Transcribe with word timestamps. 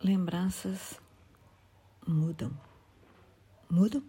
lembranças 0.00 1.00
mudam. 2.06 2.52
Mudam? 3.68 4.02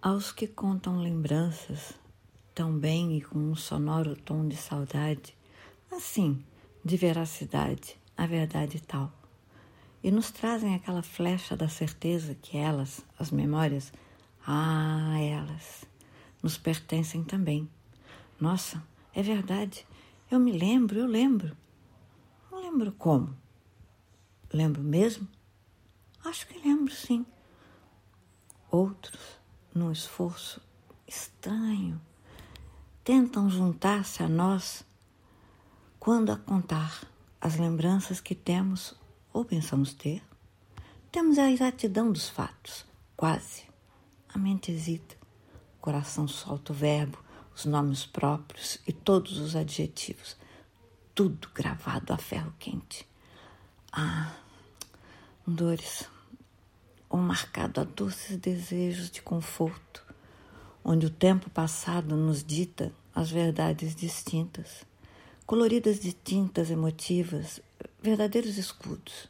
Aos 0.00 0.32
que 0.32 0.48
contam 0.48 0.98
lembranças 0.98 1.94
tão 2.52 2.76
bem 2.76 3.16
e 3.16 3.22
com 3.22 3.38
um 3.38 3.54
sonoro 3.54 4.16
tom 4.16 4.48
de 4.48 4.56
saudade, 4.56 5.36
assim, 5.92 6.44
de 6.84 6.96
veracidade, 6.96 7.96
a 8.16 8.26
verdade 8.26 8.82
tal, 8.82 9.12
e 10.02 10.10
nos 10.10 10.32
trazem 10.32 10.74
aquela 10.74 11.02
flecha 11.02 11.56
da 11.56 11.68
certeza 11.68 12.34
que 12.34 12.58
elas, 12.58 13.06
as 13.16 13.30
memórias, 13.30 13.92
ah, 14.44 15.16
elas, 15.20 15.84
nos 16.42 16.58
pertencem 16.58 17.22
também. 17.22 17.70
Nossa, 18.40 18.82
é 19.14 19.22
verdade, 19.22 19.86
eu 20.28 20.40
me 20.40 20.50
lembro, 20.50 20.98
eu 20.98 21.06
lembro. 21.06 21.56
Não 22.50 22.60
lembro 22.60 22.90
como 22.90 23.40
Lembro 24.52 24.82
mesmo? 24.82 25.26
Acho 26.24 26.46
que 26.46 26.58
lembro, 26.58 26.94
sim. 26.94 27.24
Outros, 28.70 29.18
num 29.74 29.90
esforço 29.90 30.60
estranho, 31.06 32.00
tentam 33.02 33.48
juntar-se 33.48 34.22
a 34.22 34.28
nós 34.28 34.84
quando 35.98 36.30
a 36.32 36.36
contar 36.36 37.02
as 37.40 37.56
lembranças 37.56 38.20
que 38.20 38.34
temos 38.34 38.94
ou 39.32 39.44
pensamos 39.44 39.94
ter. 39.94 40.22
Temos 41.10 41.38
a 41.38 41.50
exatidão 41.50 42.12
dos 42.12 42.28
fatos, 42.28 42.84
quase. 43.16 43.64
A 44.32 44.38
mente 44.38 44.70
hesita, 44.70 45.16
o 45.76 45.80
coração 45.80 46.28
solta 46.28 46.72
o 46.72 46.76
verbo, 46.76 47.18
os 47.54 47.64
nomes 47.64 48.04
próprios 48.06 48.78
e 48.86 48.92
todos 48.92 49.38
os 49.38 49.56
adjetivos, 49.56 50.36
tudo 51.14 51.48
gravado 51.54 52.12
a 52.12 52.18
ferro 52.18 52.54
quente. 52.58 53.06
Ah, 53.92 54.32
dores, 55.46 56.08
ou 57.08 57.18
marcado 57.18 57.80
a 57.80 57.84
doces 57.84 58.36
desejos 58.36 59.10
de 59.10 59.20
conforto, 59.20 60.04
onde 60.84 61.06
o 61.06 61.10
tempo 61.10 61.50
passado 61.50 62.16
nos 62.16 62.44
dita 62.44 62.92
as 63.14 63.30
verdades 63.30 63.94
distintas, 63.94 64.84
coloridas 65.44 65.98
de 66.00 66.12
tintas 66.12 66.70
emotivas, 66.70 67.60
verdadeiros 68.00 68.56
escudos, 68.56 69.28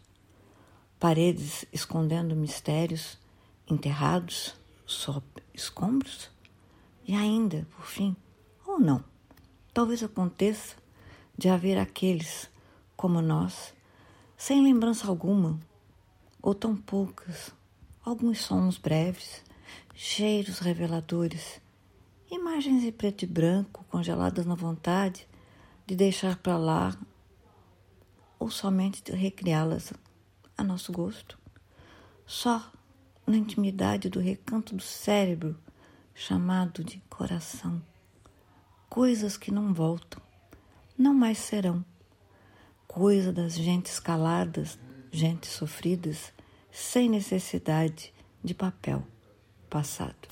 paredes 1.01 1.65
escondendo 1.73 2.37
mistérios 2.37 3.19
enterrados 3.69 4.55
sob 4.87 5.25
escombros, 5.55 6.31
e 7.07 7.17
ainda, 7.17 7.67
por 7.75 7.87
fim, 7.87 8.15
ou 8.67 8.79
não, 8.79 9.03
talvez 9.75 10.03
aconteça 10.03 10.77
de 11.37 11.49
haver 11.49 11.79
aqueles 11.79 12.49
como 12.97 13.21
nós, 13.21 13.75
sem 14.37 14.63
lembrança 14.63 15.09
alguma, 15.09 15.59
ou 16.43 16.55
tão 16.55 16.77
poucas, 16.77 17.55
alguns 18.05 18.41
sons 18.41 18.77
breves, 18.77 19.45
cheiros 19.95 20.59
reveladores, 20.59 21.61
imagens 22.29 22.83
em 22.83 22.91
preto 22.91 23.23
e 23.23 23.27
branco 23.27 23.85
congeladas 23.89 24.45
na 24.45 24.57
vontade 24.57 25.29
de 25.87 25.95
deixar 25.95 26.37
para 26.37 26.59
lá 26.59 26.99
ou 28.39 28.51
somente 28.51 29.03
de 29.05 29.13
recriá-las 29.13 29.93
a 30.59 30.65
nosso 30.65 30.91
gosto. 30.93 31.39
Só 32.27 32.73
na 33.25 33.37
intimidade 33.37 34.09
do 34.09 34.19
recanto 34.19 34.75
do 34.75 34.83
cérebro 34.83 35.57
chamado 36.13 36.83
de 36.83 37.01
coração. 37.09 37.81
Coisas 38.89 39.37
que 39.37 39.53
não 39.53 39.73
voltam, 39.73 40.21
não 40.99 41.15
mais 41.15 41.39
serão. 41.39 41.85
Coisa 42.89 43.33
das 43.33 43.55
gentes 43.55 44.01
caladas 44.01 44.79
gente 45.13 45.47
sofridas 45.47 46.33
sem 46.73 47.09
necessidade 47.09 48.13
de 48.43 48.55
papel 48.55 49.07
passado. 49.69 50.32